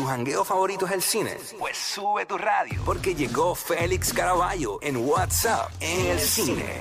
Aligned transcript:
¿Tu 0.00 0.06
jangueo 0.06 0.44
favorito 0.46 0.86
es 0.86 0.92
el 0.92 1.02
cine? 1.02 1.36
Pues 1.58 1.76
sube 1.76 2.24
tu 2.24 2.38
radio, 2.38 2.80
porque 2.86 3.14
llegó 3.14 3.54
Félix 3.54 4.14
Caraballo 4.14 4.78
en 4.80 4.96
WhatsApp 4.96 5.70
en 5.78 6.06
el 6.06 6.18
cine. 6.18 6.80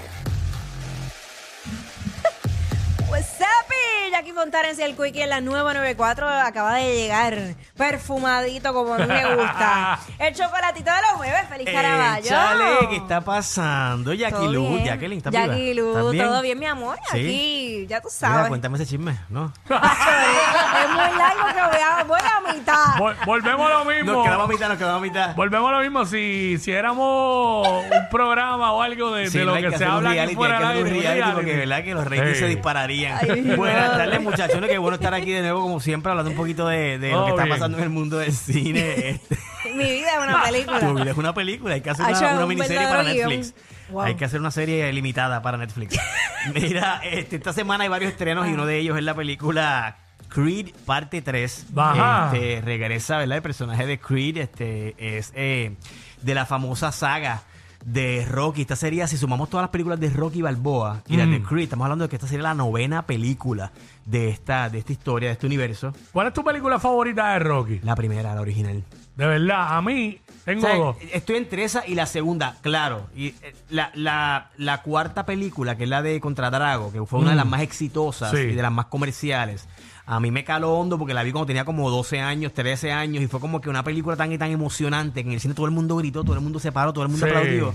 What's 3.10 3.42
up, 3.42 3.79
Jackie 4.12 4.32
Fontanes 4.34 4.78
y 4.80 4.84
el 4.84 4.96
Quickie 4.96 5.21
en 5.24 5.30
la 5.30 5.42
nueva 5.42 5.74
94 5.74 6.28
acaba 6.28 6.76
de 6.76 6.96
llegar 6.96 7.38
perfumadito 7.78 8.74
como 8.74 8.93
a 8.96 8.98
mí 9.00 9.05
me 9.07 9.36
gusta. 9.36 10.00
el 10.20 10.34
chocolatito 10.36 10.92
de 10.92 11.02
los 11.02 11.12
jueves, 11.18 11.48
feliz 11.50 11.70
Caraballo. 11.71 12.25
Échale, 12.25 12.88
¿qué 12.89 12.96
está 12.98 13.21
pasando? 13.21 14.14
Jackie 14.14 14.36
Todo 14.36 14.52
Lu, 14.54 14.70
bien. 14.70 14.86
Jacqueline, 14.86 15.18
¿estás 15.18 15.34
Jackie? 15.34 15.74
Lu, 15.74 15.89
¿Estás 15.98 16.11
bien? 16.11 16.25
todo 16.28 16.42
bien, 16.42 16.60
mi 16.60 16.66
amor. 16.66 16.98
Sí. 17.11 17.18
Aquí, 17.18 17.88
ya 17.88 18.02
tú 18.02 18.07
Mira, 18.10 18.34
sabes. 18.34 18.48
cuéntame 18.50 18.75
ese 18.78 18.86
chisme, 18.88 19.18
¿no? 19.30 19.54
es 19.66 20.89
muy 20.89 21.18
largo 21.18 21.46
que 21.48 21.62
voy 21.78 21.82
a, 21.84 22.04
voy 22.04 22.20
a 22.20 22.54
mitad. 22.54 22.86
Vol- 22.98 23.16
volvemos 23.26 23.70
a 23.71 23.73
lo 23.80 23.86
mismo. 23.86 24.12
Nos 24.14 24.23
quedamos 24.26 24.46
a 24.46 24.52
mitad, 24.52 24.70
nos 24.70 24.78
quedamos 24.78 24.97
a 24.97 25.02
mitad. 25.04 25.36
Volvemos 25.36 25.69
a 25.69 25.71
lo 25.74 25.80
mismo. 25.82 26.05
Si, 26.05 26.57
si 26.60 26.71
éramos 26.71 27.68
un 27.68 28.10
programa 28.10 28.71
o 28.74 28.82
algo 28.82 29.11
de, 29.11 29.30
lo 29.44 29.54
hay 29.54 29.64
que, 29.64 29.78
se 29.78 29.86
un 29.86 29.91
habla 29.91 30.10
aquí 30.10 30.16
reality, 30.18 30.36
fuera 30.36 30.57
hay 30.57 30.61
que 30.61 30.83
del 30.83 30.86
hacer 30.86 30.94
un 30.94 31.00
aire, 31.00 31.00
un 31.00 31.04
reality 31.04 31.32
porque 31.36 31.52
reality. 31.54 31.69
verdad 31.69 31.83
que 31.83 31.94
los 31.94 32.03
ratings 32.05 32.30
Sí. 32.30 32.36
se 32.44 32.47
dispararían. 32.47 33.17
Ay, 33.22 33.41
Buenas 33.55 33.91
no. 33.91 33.97
Tardes, 34.03 34.22
muchachones. 34.22 34.70
Qué 34.70 34.78
bueno 34.78 34.95
estar 34.95 35.14
aquí 35.14 35.31
de 35.31 35.42
nuevo, 35.42 35.62
como 35.62 35.80
siempre, 35.80 36.09
hablando 36.12 36.31
un 36.31 36.38
poquito 36.38 36.67
de, 36.67 36.98
de 36.98 37.12
lo 37.12 37.26
que 37.26 37.31
está 37.31 37.48
pasando 37.48 37.78
en 37.78 37.84
el 37.84 37.89
mundo 37.89 38.17
del 38.17 38.34
cine. 38.34 39.20
Este, 39.20 39.38
Mi 39.75 39.84
vida 39.84 40.08
es 40.14 40.23
una 40.23 40.44
película. 40.44 40.80
tu 40.80 40.94
vida 40.94 41.12
es 41.12 41.17
una 41.17 41.34
película, 41.34 41.73
hay 41.73 41.81
que 41.81 41.89
hacer 41.89 42.06
una, 42.06 42.20
una 42.20 42.42
un 42.44 42.50
miniserie 42.50 42.78
verdadero 42.78 43.03
para 43.03 43.14
guion. 43.14 43.30
Netflix. 43.30 43.56
Wow. 43.89 44.02
Hay 44.02 44.16
que 44.16 44.25
hacer 44.25 44.39
una 44.39 44.52
serie 44.52 44.92
limitada 44.94 45.42
para 45.42 45.58
Netflix. 45.58 45.98
Mira, 46.53 47.02
este, 47.03 47.38
esta 47.38 47.53
semana 47.53 47.84
hay 47.84 47.89
varios 47.89 48.12
estrenos 48.12 48.48
y 48.48 48.53
uno 48.53 48.66
de 48.66 48.78
ellos 48.78 48.98
es 48.98 49.03
la 49.03 49.16
película 49.16 49.98
Creed 50.30 50.70
parte 50.86 51.22
3. 51.22 51.67
Ajá. 51.75 52.31
Este, 52.34 52.61
regresa, 52.61 53.17
¿verdad? 53.17 53.38
El 53.38 53.44
personaje 53.44 53.86
de 53.86 54.00
Creed 54.00 54.38
este, 54.38 54.95
es 54.97 55.31
eh, 55.36 55.75
de 56.22 56.34
la 56.36 56.45
famosa 56.45 56.91
saga 56.91 57.44
de 57.85 58.25
Rocky. 58.30 58.61
Esta 58.61 58.75
sería, 58.75 59.08
si 59.08 59.17
sumamos 59.17 59.49
todas 59.49 59.63
las 59.63 59.69
películas 59.72 59.99
de 59.99 60.09
Rocky 60.09 60.41
Balboa 60.41 61.02
y 61.08 61.17
las 61.17 61.30
de 61.30 61.39
Mm. 61.39 61.44
Creed, 61.44 61.63
estamos 61.63 61.85
hablando 61.85 62.03
de 62.05 62.09
que 62.09 62.16
esta 62.17 62.27
sería 62.27 62.44
la 62.44 62.53
novena 62.53 63.03
película 63.05 63.72
de 64.05 64.30
esta, 64.30 64.69
de 64.69 64.80
esta 64.80 64.91
historia, 64.91 65.30
de 65.30 65.33
este 65.33 65.45
universo. 65.47 65.94
¿Cuál 66.11 66.27
es 66.27 66.33
tu 66.33 66.44
película 66.44 66.80
favorita 66.80 67.33
de 67.33 67.39
Rocky? 67.39 67.80
La 67.83 67.95
primera, 67.95 68.33
la 68.35 68.41
original. 68.41 68.83
De 69.16 69.25
verdad, 69.27 69.77
a 69.77 69.81
mí 69.81 70.19
tengo 70.45 70.66
O 70.66 70.69
sea, 70.69 70.75
dos. 70.77 70.97
Estoy 71.11 71.35
entre 71.35 71.63
esa 71.66 71.85
y 71.85 71.94
la 71.95 72.05
segunda, 72.05 72.55
claro. 72.61 73.07
Y 73.16 73.27
eh, 73.27 73.53
la, 73.69 73.91
la, 73.94 74.50
la 74.57 74.81
cuarta 74.81 75.25
película, 75.25 75.75
que 75.75 75.83
es 75.83 75.89
la 75.89 76.02
de 76.02 76.19
Contra 76.22 76.50
Drago, 76.50 76.91
que 76.94 77.05
fue 77.05 77.19
una 77.19 77.31
de 77.31 77.35
las 77.35 77.45
Mm. 77.45 77.50
más 77.50 77.61
exitosas 77.61 78.31
Sí. 78.31 78.38
y 78.38 78.55
de 78.55 78.61
las 78.61 78.72
más 78.72 78.85
comerciales. 78.85 79.67
A 80.11 80.19
mí 80.19 80.31
me 80.31 80.43
caló 80.43 80.73
hondo 80.73 80.97
porque 80.97 81.13
la 81.13 81.21
vi 81.21 81.31
cuando 81.31 81.45
tenía 81.45 81.65
como 81.65 81.88
12 81.91 82.19
años, 82.19 82.52
13 82.52 82.91
años, 82.91 83.21
y 83.21 83.27
fue 83.27 83.39
como 83.39 83.61
que 83.61 83.69
una 83.69 83.83
película 83.83 84.16
tan 84.16 84.31
y 84.31 84.39
tan 84.39 84.49
emocionante 84.49 85.21
que 85.21 85.29
en 85.29 85.33
el 85.35 85.39
cine 85.39 85.53
todo 85.53 85.67
el 85.67 85.71
mundo 85.71 85.95
gritó, 85.97 86.23
todo 86.23 86.33
el 86.33 86.41
mundo 86.41 86.59
se 86.59 86.71
paró, 86.71 86.91
todo 86.93 87.03
el 87.03 87.11
mundo 87.11 87.27
Sí. 87.27 87.31
aplaudió. 87.31 87.73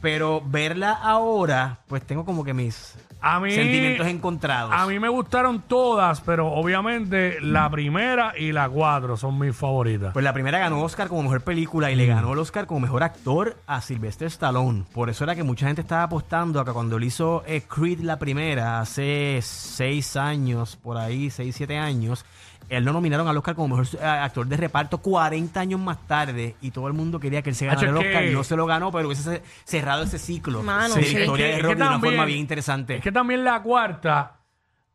Pero 0.00 0.42
verla 0.46 0.92
ahora, 0.92 1.80
pues 1.86 2.02
tengo 2.06 2.24
como 2.24 2.44
que 2.44 2.54
mis 2.54 2.94
A 3.34 3.40
mí, 3.40 3.50
sentimientos 3.52 4.06
encontrados. 4.06 4.72
A 4.74 4.86
mí 4.86 4.98
me 4.98 5.08
gustaron 5.08 5.62
todas, 5.62 6.20
pero 6.20 6.48
obviamente 6.52 7.40
la 7.40 7.68
primera 7.70 8.34
y 8.38 8.52
la 8.52 8.68
cuatro 8.68 9.16
son 9.16 9.38
mis 9.38 9.54
favoritas. 9.56 10.12
Pues 10.12 10.24
la 10.24 10.32
primera 10.32 10.58
ganó 10.58 10.82
Oscar 10.82 11.08
como 11.08 11.22
mejor 11.24 11.42
película 11.42 11.90
y 11.90 11.96
le 11.96 12.06
ganó 12.06 12.32
el 12.32 12.38
Oscar 12.38 12.66
como 12.66 12.80
mejor 12.80 13.02
actor 13.02 13.56
a 13.66 13.80
Sylvester 13.80 14.28
Stallone. 14.28 14.84
Por 14.92 15.10
eso 15.10 15.24
era 15.24 15.34
que 15.34 15.42
mucha 15.42 15.66
gente 15.66 15.82
estaba 15.82 16.04
apostando 16.04 16.60
a 16.60 16.64
que 16.64 16.72
cuando 16.72 16.96
él 16.96 17.04
hizo 17.04 17.42
eh, 17.46 17.62
Creed 17.62 18.00
la 18.00 18.18
primera, 18.18 18.80
hace 18.80 19.40
seis 19.42 20.16
años, 20.16 20.76
por 20.76 20.96
ahí, 20.96 21.30
seis, 21.30 21.54
siete 21.56 21.76
años, 21.78 22.24
él 22.68 22.84
lo 22.84 22.92
nominaron 22.92 23.28
al 23.28 23.36
Oscar 23.36 23.54
como 23.54 23.76
mejor 23.76 23.86
eh, 24.00 24.04
actor 24.04 24.44
de 24.44 24.56
reparto 24.56 24.98
40 24.98 25.60
años 25.60 25.78
más 25.78 25.98
tarde 26.08 26.56
y 26.60 26.72
todo 26.72 26.88
el 26.88 26.94
mundo 26.94 27.20
quería 27.20 27.40
que 27.40 27.50
él 27.50 27.54
se 27.54 27.64
ganara 27.66 27.88
el 27.88 27.96
Oscar. 27.96 28.22
que- 28.24 28.30
No 28.32 28.42
se 28.42 28.56
lo 28.56 28.66
ganó, 28.66 28.90
pero 28.90 29.06
hubiese 29.06 29.40
cerrado 29.64 30.02
ese 30.02 30.18
ciclo 30.18 30.64
Mano, 30.64 30.94
de 30.96 31.04
sí. 31.04 31.14
la 31.14 31.20
historia 31.20 31.46
Es 31.46 31.50
que- 31.50 31.54
de 31.54 31.58
es 31.58 31.62
Rocky 31.62 31.74
de 31.80 31.86
una 31.88 32.00
forma 32.00 32.24
bien 32.24 32.38
interesante. 32.40 32.96
Es 32.96 33.02
que 33.02 33.12
también 33.16 33.44
la 33.44 33.62
cuarta 33.62 34.32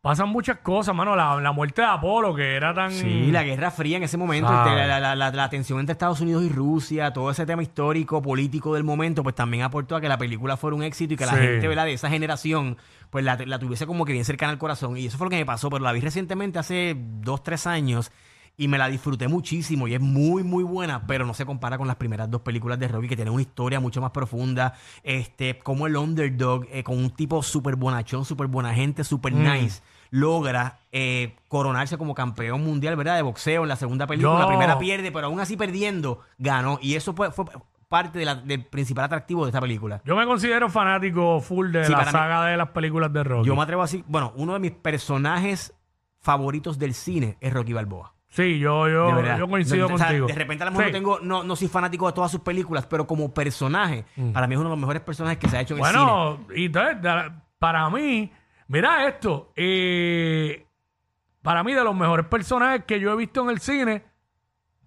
pasan 0.00 0.28
muchas 0.30 0.58
cosas, 0.58 0.94
mano. 0.94 1.14
La, 1.14 1.40
la 1.40 1.52
muerte 1.52 1.80
de 1.82 1.86
Apolo, 1.86 2.34
que 2.34 2.56
era 2.56 2.74
tan. 2.74 2.90
Sí, 2.90 3.30
la 3.30 3.44
Guerra 3.44 3.70
Fría 3.70 3.98
en 3.98 4.02
ese 4.02 4.16
momento, 4.16 4.50
la, 4.50 4.98
la- 4.98 5.14
la- 5.14 5.30
la 5.30 5.48
tensión 5.48 5.78
entre 5.78 5.92
Estados 5.92 6.20
Unidos 6.20 6.42
y 6.42 6.48
Rusia, 6.48 7.12
todo 7.12 7.30
ese 7.30 7.46
tema 7.46 7.62
histórico, 7.62 8.20
político 8.20 8.74
del 8.74 8.82
momento, 8.82 9.22
pues 9.22 9.34
también 9.36 9.62
aportó 9.62 9.94
a 9.94 10.00
que 10.00 10.08
la 10.08 10.18
película 10.18 10.56
fuera 10.56 10.74
un 10.76 10.82
éxito 10.82 11.14
y 11.14 11.16
que 11.16 11.26
la 11.26 11.32
Sí. 11.34 11.38
gente 11.38 11.68
¿verdad? 11.68 11.84
de 11.84 11.92
esa 11.92 12.08
generación 12.08 12.76
pues 13.10 13.24
la, 13.24 13.36
la 13.46 13.58
tuviese 13.58 13.86
como 13.86 14.04
que 14.04 14.12
bien 14.12 14.24
cercana 14.24 14.50
al 14.52 14.58
corazón. 14.58 14.96
Y 14.96 15.06
eso 15.06 15.18
fue 15.18 15.26
lo 15.26 15.30
que 15.30 15.36
me 15.36 15.46
pasó, 15.46 15.68
pero 15.70 15.84
la 15.84 15.92
vi 15.92 16.00
recientemente 16.00 16.58
hace 16.58 16.96
dos, 16.98 17.42
tres 17.44 17.66
años 17.66 18.10
y 18.56 18.68
me 18.68 18.78
la 18.78 18.88
disfruté 18.88 19.28
muchísimo 19.28 19.88
y 19.88 19.94
es 19.94 20.00
muy, 20.00 20.42
muy 20.44 20.62
buena, 20.62 21.06
pero 21.06 21.24
no 21.26 21.34
se 21.34 21.46
compara 21.46 21.78
con 21.78 21.86
las 21.86 21.96
primeras 21.96 22.30
dos 22.30 22.42
películas 22.42 22.78
de 22.78 22.86
Rocky 22.88 23.08
que 23.08 23.16
tienen 23.16 23.32
una 23.32 23.42
historia 23.42 23.80
mucho 23.80 24.00
más 24.00 24.10
profunda, 24.10 24.74
este, 25.02 25.58
como 25.58 25.86
el 25.86 25.96
underdog, 25.96 26.66
eh, 26.70 26.82
con 26.84 26.98
un 26.98 27.10
tipo 27.10 27.42
súper 27.42 27.76
bonachón, 27.76 28.24
súper 28.24 28.46
buena 28.46 28.74
gente, 28.74 29.04
súper 29.04 29.32
Mm. 29.34 29.42
nice 29.52 29.82
logra 30.10 30.78
eh, 30.92 31.36
coronarse 31.48 31.96
como 31.96 32.14
campeón 32.14 32.62
mundial, 32.62 32.96
¿verdad? 32.96 33.16
De 33.16 33.22
boxeo 33.22 33.62
en 33.62 33.68
la 33.68 33.76
segunda 33.76 34.06
película. 34.06 34.40
La 34.40 34.46
primera 34.46 34.78
pierde, 34.78 35.10
pero 35.10 35.28
aún 35.28 35.40
así 35.40 35.56
perdiendo, 35.56 36.20
ganó. 36.36 36.78
Y 36.82 36.96
eso 36.96 37.14
fue, 37.14 37.30
fue 37.32 37.46
parte 37.88 38.18
de 38.18 38.26
la- 38.26 38.34
del 38.34 38.62
principal 38.66 39.06
atractivo 39.06 39.44
de 39.46 39.48
esta 39.50 39.60
película. 39.62 40.02
Yo 40.04 40.14
me 40.14 40.26
considero 40.26 40.68
fanático 40.68 41.40
full 41.40 41.70
de 41.72 41.86
Sí, 41.86 41.92
la 41.92 42.00
mí- 42.04 42.10
saga 42.10 42.44
de 42.44 42.58
las 42.58 42.68
películas 42.70 43.10
de 43.10 43.24
Rocky. 43.24 43.46
Yo 43.48 43.56
me 43.56 43.62
atrevo 43.62 43.82
así, 43.82 44.04
bueno, 44.06 44.34
uno 44.36 44.52
de 44.52 44.58
mis 44.58 44.72
personajes 44.72 45.74
favoritos 46.20 46.78
del 46.78 46.92
cine 46.94 47.36
es 47.40 47.52
Rocky 47.52 47.72
Balboa. 47.72 48.14
Sí, 48.34 48.58
yo, 48.58 48.88
yo, 48.88 49.14
verdad. 49.14 49.38
yo 49.38 49.46
coincido 49.46 49.88
De- 49.88 49.92
o 49.94 49.98
sea, 49.98 50.06
contigo. 50.06 50.26
De 50.26 50.32
repente 50.34 50.62
a 50.64 50.66
lo 50.66 50.70
mejor 50.72 50.84
Sí. 50.86 50.90
no 50.90 50.96
tengo, 50.98 51.20
no, 51.20 51.44
no 51.44 51.54
soy 51.54 51.68
fanático 51.68 52.06
de 52.06 52.14
todas 52.14 52.30
sus 52.30 52.40
películas, 52.40 52.86
pero 52.86 53.06
como 53.06 53.32
personaje, 53.34 54.06
para 54.32 54.46
mí 54.46 54.54
es 54.54 54.58
uno 54.60 54.70
de 54.70 54.74
los 54.76 54.80
mejores 54.80 55.02
personajes 55.02 55.38
que 55.38 55.48
se 55.48 55.58
ha 55.58 55.60
hecho 55.60 55.74
en 55.76 55.80
el 55.80 55.86
cine. 55.86 56.02
Mm. 56.02 56.06
Bueno, 56.06 56.46
y 56.56 56.64
entonces, 56.64 56.96
para 57.58 57.90
mí, 57.90 58.32
mira 58.68 59.06
esto. 59.06 59.52
eh, 59.54 60.66
para 61.42 61.62
mí, 61.62 61.74
de 61.74 61.84
los 61.84 61.94
mejores 61.94 62.24
personajes 62.26 62.84
que 62.86 62.98
yo 63.00 63.12
he 63.12 63.16
visto 63.16 63.42
en 63.42 63.50
el 63.50 63.60
cine, 63.60 64.02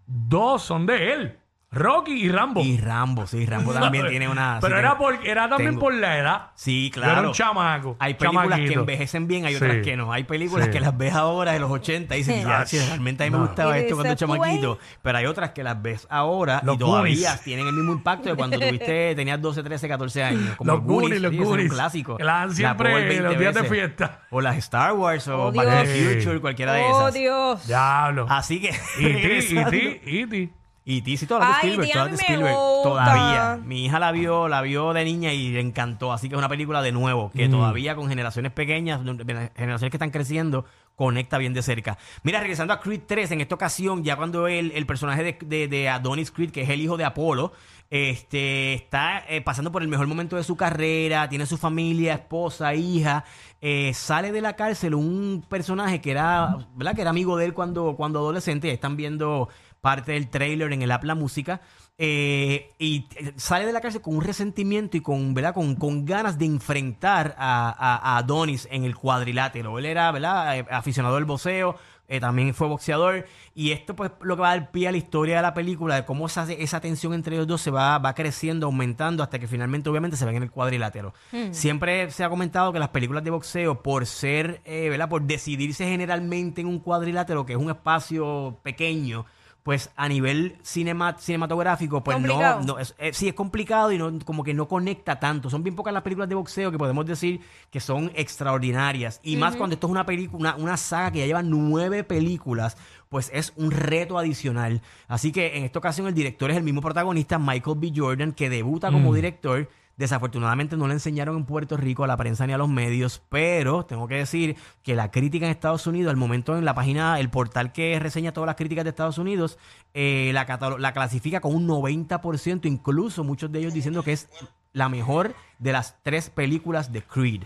dos 0.08 0.64
son 0.64 0.86
de 0.88 1.14
él: 1.14 1.40
Rocky 1.76 2.14
y 2.14 2.30
Rambo. 2.30 2.62
Y 2.62 2.78
Rambo, 2.78 3.28
sí, 3.28 3.46
Rambo 3.46 3.74
también 3.74 4.08
tiene 4.08 4.28
una... 4.28 4.58
Pero 4.62 4.76
sí, 4.76 4.80
era, 4.80 4.90
tengo- 4.94 4.98
por, 5.04 5.28
era 5.28 5.50
también 5.50 5.72
tengo- 5.72 5.82
por 5.82 5.94
la 5.94 6.18
edad. 6.18 6.42
Sí, 6.56 6.90
Yo 6.90 7.02
claro. 7.02 7.20
era 7.20 7.28
un 7.28 7.34
chamaco. 7.34 7.96
Hay 8.00 8.14
películas 8.16 8.60
que 8.60 8.74
envejecen 8.74 9.28
bien, 9.28 9.46
hay 9.46 9.56
Sí. 9.56 9.64
otras 9.64 9.78
que 9.84 9.96
no. 9.98 10.12
Hay 10.14 10.24
películas 10.24 10.66
Sí. 10.68 10.72
que 10.72 10.80
las 10.80 10.98
ves 10.98 11.14
ahora 11.14 11.52
de 11.52 11.60
los 11.60 11.70
80 11.70 12.16
y 12.16 12.20
dices, 12.20 12.36
Sí. 12.42 12.48
ya, 12.48 12.66
sí, 12.66 12.80
realmente 12.80 13.24
a 13.24 13.28
mí 13.30 13.32
me 13.38 13.46
gustaba 13.46 13.78
esto 13.78 13.96
cuando 13.96 14.16
chamaquito. 14.16 14.80
Pero 15.02 15.18
hay 15.18 15.26
otras 15.26 15.52
que 15.52 15.64
las 15.64 15.82
ves 15.82 16.08
ahora 16.10 16.62
Los 16.64 16.76
y 16.76 16.80
todavía 16.80 17.30
Goonies. 17.30 17.42
tienen 17.44 17.68
el 17.68 17.74
mismo 17.74 17.94
impacto 17.94 18.30
de 18.30 18.36
cuando 18.36 18.58
tuviste, 18.58 19.14
tenías 19.16 19.42
12, 19.42 19.62
13, 19.64 19.88
14 19.88 20.24
años. 20.24 20.56
Como 20.56 20.72
Los 20.72 20.82
Goonies, 20.84 21.22
los 21.22 21.32
sí, 21.32 21.36
ese 21.36 21.44
es 21.44 21.50
un 21.50 21.56
Goonies. 21.56 21.72
clásico. 21.74 22.18
Que 22.18 22.24
las 22.24 22.36
dan 22.40 22.50
La 22.50 22.56
siempre 22.56 22.90
puedo 22.90 22.96
ver 22.96 23.08
20 23.10 23.24
los 23.30 23.38
días 23.40 23.54
de 23.56 23.64
fiesta. 23.66 24.20
O 24.32 24.42
las 24.42 24.58
Star 24.58 24.94
Wars 24.94 25.28
o 25.28 25.48
Oh, 25.48 25.52
Back 25.52 25.66
to 25.68 25.92
the. 25.92 26.16
Future, 26.16 26.40
cualquiera 26.42 26.74
de 26.74 26.82
Oh, 26.84 27.02
esas. 27.02 27.14
Dios. 27.14 27.68
Diablo. 27.68 28.26
Así 28.30 28.62
que. 28.62 28.70
Y 29.00 29.06
ti, 29.14 29.58
y 29.60 29.66
ti, 29.66 30.02
y 30.06 30.26
ti. 30.28 30.54
Y 30.88 31.02
ti, 31.02 31.18
sí, 31.18 31.26
todas 31.26 31.42
las 31.50 31.50
de 31.50 31.56
Ay, 31.56 31.70
Spielberg, 31.74 31.92
ti, 31.92 31.92
a 31.92 31.94
todas 32.04 32.12
mí 32.12 32.12
de 32.12 32.18
me 32.18 32.24
Spielberg. 32.28 32.56
gusta. 32.56 32.90
Todavía. 32.90 33.60
Mi 33.66 33.86
hija 33.86 33.98
la 34.00 34.12
vio, 34.12 34.48
la 34.48 34.62
vio 34.62 34.94
de 34.94 35.04
niña 35.04 35.34
y 35.34 35.50
le 35.50 35.60
encantó. 35.60 36.14
Así 36.14 36.30
que 36.30 36.36
es 36.36 36.40
una 36.40 36.48
película 36.48 36.84
de 36.84 36.92
nuevo, 36.92 37.32
que 37.36 37.48
Mm. 37.48 37.52
todavía 37.52 37.96
con 37.96 38.08
generaciones 38.08 38.52
pequeñas, 38.52 39.02
generaciones 39.04 39.90
que 39.90 39.98
están 39.98 40.12
creciendo, 40.12 40.66
conecta 40.96 41.40
bien 41.40 41.54
de 41.56 41.64
cerca. 41.64 41.98
Mira, 42.22 42.40
regresando 42.40 42.72
a 42.74 42.80
Creed 42.80 43.02
3, 43.08 43.32
en 43.32 43.42
esta 43.42 43.56
ocasión, 43.56 44.04
ya 44.04 44.16
cuando 44.16 44.48
el, 44.48 44.72
el 44.74 44.86
personaje 44.86 45.24
de, 45.24 45.38
de- 45.44 45.68
de 45.68 45.90
Adonis 45.90 46.30
Creed, 46.32 46.52
que 46.52 46.62
es 46.62 46.70
el 46.70 46.80
hijo 46.80 46.98
de 46.98 47.04
Apolo, 47.04 47.52
este, 47.90 48.74
está 48.76 49.24
eh, 49.28 49.42
pasando 49.42 49.72
por 49.72 49.82
el 49.82 49.88
mejor 49.88 50.06
momento 50.08 50.36
de 50.36 50.44
su 50.44 50.56
carrera, 50.56 51.28
tiene 51.30 51.46
su 51.46 51.58
familia, 51.58 52.14
esposa, 52.14 52.74
hija, 52.76 53.24
eh, 53.62 53.92
sale 53.94 54.32
de 54.32 54.42
la 54.42 54.56
cárcel 54.56 54.94
un 54.96 55.44
personaje 55.50 56.02
que 56.02 56.12
era, 56.12 56.58
¿verdad? 56.76 56.94
Que 56.96 57.02
era 57.02 57.10
amigo 57.10 57.38
de 57.38 57.46
él 57.46 57.54
cuando, 57.54 57.96
cuando 57.96 58.20
adolescente, 58.20 58.72
están 58.72 58.96
viendo 58.96 59.50
parte 59.86 60.14
del 60.14 60.30
trailer 60.30 60.74
en 60.74 60.82
el 60.82 60.92
app 60.92 61.04
La 61.04 61.14
Música, 61.14 61.62
eh, 61.98 62.72
y 62.80 63.06
sale 63.38 63.66
de 63.66 63.72
la 63.72 63.80
cárcel 63.82 64.02
con 64.02 64.16
un 64.18 64.24
resentimiento 64.24 64.98
y 64.98 65.02
con, 65.02 65.34
¿verdad? 65.34 65.54
Con, 65.54 65.76
con 65.76 66.04
ganas 66.06 66.38
de 66.38 66.46
enfrentar 66.46 67.36
a, 67.38 67.70
a- 67.70 68.16
a 68.16 68.18
Adonis 68.18 68.68
en 68.72 68.84
el 68.84 68.96
cuadrilátero. 68.96 69.78
Él 69.80 69.86
era, 69.86 70.12
¿verdad? 70.12 70.58
Eh, 70.58 70.66
aficionado 70.72 71.16
al 71.18 71.26
boxeo, 71.26 71.76
eh, 72.08 72.20
también 72.20 72.54
fue 72.54 72.68
boxeador, 72.68 73.26
y 73.56 73.72
esto 73.72 73.96
pues 73.96 74.12
lo 74.22 74.36
que 74.36 74.42
va 74.42 74.52
a 74.52 74.58
dar 74.58 74.72
pie 74.72 74.88
a 74.90 74.92
la 74.92 74.98
historia 74.98 75.38
de 75.38 75.42
la 75.42 75.54
película, 75.54 75.96
de 75.96 76.06
cómo 76.06 76.26
esa, 76.28 76.44
esa 76.52 76.80
tensión 76.82 77.14
entre 77.14 77.36
ellos 77.36 77.48
dos 77.48 77.62
se 77.62 77.72
va, 77.72 77.98
va 77.98 78.14
creciendo, 78.14 78.66
aumentando, 78.68 79.24
hasta 79.24 79.40
que 79.40 79.48
finalmente 79.48 79.90
obviamente 79.90 80.18
se 80.18 80.26
ven 80.26 80.36
en 80.36 80.44
el 80.44 80.52
cuadrilátero. 80.52 81.14
Siempre 81.52 82.12
se 82.12 82.24
ha 82.24 82.30
comentado 82.30 82.74
que 82.74 82.80
las 82.80 82.90
películas 82.90 83.24
de 83.24 83.32
boxeo, 83.32 83.82
por 83.82 84.06
ser, 84.06 84.62
eh, 84.66 84.90
¿verdad? 84.90 85.08
Por 85.10 85.22
decidirse 85.24 85.86
generalmente 85.86 86.60
en 86.62 86.68
un 86.68 86.80
cuadrilátero, 86.80 87.46
que 87.46 87.54
es 87.54 87.60
un 87.60 87.70
espacio 87.72 88.60
pequeño, 88.64 89.26
pues 89.66 89.90
a 89.96 90.08
nivel 90.08 90.58
cinema- 90.62 91.18
cinematográfico, 91.18 92.04
pues 92.04 92.20
no, 92.20 92.28
Complicado. 92.28 92.62
no 92.62 92.78
es- 92.78 92.94
eh, 93.00 93.14
sí 93.14 93.28
es 93.28 93.34
complicado 93.34 93.92
y 93.92 93.98
no, 93.98 94.14
como 94.24 94.44
que 94.44 94.54
no 94.54 94.68
conecta 94.68 95.20
tanto. 95.20 95.50
Son 95.50 95.64
bien 95.64 95.76
pocas 95.76 95.92
las 95.92 96.04
películas 96.04 96.30
de 96.30 96.36
boxeo 96.36 96.70
que 96.72 96.78
podemos 96.78 97.04
decir 97.08 97.40
que 97.72 97.80
son 97.80 98.12
extraordinarias. 98.14 99.20
Y 99.24 99.38
más 99.38 99.56
cuando 99.56 99.74
esto 99.74 99.88
es 99.88 99.92
una 99.92 100.06
película, 100.06 100.38
una, 100.54 100.64
una 100.64 100.78
saga 100.78 101.10
que 101.12 101.20
ya 101.20 101.26
lleva 101.26 101.42
nueve 101.42 102.04
películas, 102.04 102.78
pues 103.10 103.32
es 103.34 103.54
un 103.56 103.72
reto 103.72 104.20
adicional. 104.20 104.82
Así 105.08 105.32
que 105.32 105.58
en 105.58 105.64
esta 105.64 105.80
ocasión 105.80 106.06
el 106.06 106.14
director 106.14 106.52
es 106.52 106.58
el 106.58 106.64
mismo 106.64 106.82
protagonista, 106.82 107.40
Michael 107.40 107.78
B. 107.80 107.92
Jordan, 107.96 108.34
que 108.34 108.52
debuta 108.52 108.92
como 108.92 109.16
director. 109.16 109.68
Desafortunadamente 109.98 110.76
no 110.76 110.88
le 110.88 110.94
enseñaron 110.94 111.38
en 111.38 111.46
Puerto 111.46 111.78
Rico 111.78 112.04
a 112.04 112.08
la 112.08 112.18
prensa 112.18 112.46
ni 112.46 112.52
a 112.54 112.58
los 112.58 112.68
medios, 112.70 113.22
pero 113.30 113.86
tengo 113.86 114.08
que 114.08 114.16
decir 114.16 114.58
que 114.84 114.94
la 114.94 115.10
crítica 115.10 115.46
en 115.46 115.52
Estados 115.52 115.88
Unidos, 115.88 116.10
al 116.12 116.18
momento 116.18 116.58
en 116.58 116.66
la 116.66 116.74
página, 116.76 117.20
el 117.20 117.30
portal 117.30 117.72
que 117.72 117.98
reseña 118.00 118.34
todas 118.34 118.46
las 118.48 118.56
críticas 118.58 118.84
de 118.84 118.90
Estados 118.90 119.18
Unidos, 119.18 119.58
eh, 119.94 120.32
la, 120.34 120.46
la 120.80 120.92
clasifica 120.94 121.40
con 121.40 121.56
un 121.56 121.66
90%, 121.68 122.66
incluso 122.66 123.24
muchos 123.24 123.52
de 123.52 123.60
ellos 123.60 123.74
diciendo 123.74 124.04
que 124.04 124.12
es 124.14 124.30
la 124.74 124.90
mejor 124.90 125.34
de 125.60 125.72
las 125.72 125.96
tres 126.04 126.30
películas 126.30 126.92
de 126.92 127.02
Creed. 127.02 127.44